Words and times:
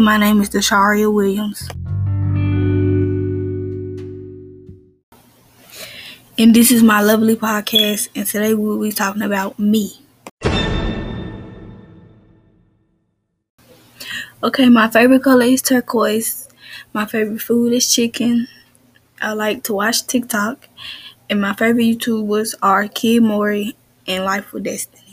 My 0.00 0.16
name 0.16 0.40
is 0.40 0.50
Desharia 0.50 1.12
Williams. 1.12 1.68
And 6.38 6.54
this 6.54 6.70
is 6.70 6.84
my 6.84 7.00
lovely 7.00 7.34
podcast, 7.34 8.08
and 8.14 8.24
today 8.24 8.54
we'll 8.54 8.80
be 8.80 8.92
talking 8.92 9.22
about 9.22 9.58
me. 9.58 10.00
Okay, 14.40 14.68
my 14.68 14.88
favorite 14.88 15.24
color 15.24 15.46
is 15.46 15.62
turquoise. 15.62 16.48
My 16.92 17.04
favorite 17.04 17.42
food 17.42 17.72
is 17.72 17.92
chicken. 17.92 18.46
I 19.20 19.32
like 19.32 19.64
to 19.64 19.74
watch 19.74 20.06
TikTok. 20.06 20.68
And 21.28 21.40
my 21.40 21.54
favorite 21.54 21.98
YouTubers 21.98 22.54
are 22.62 22.86
Kid 22.86 23.24
Mori 23.24 23.76
and 24.06 24.24
Life 24.24 24.52
with 24.52 24.62
Destiny. 24.62 25.07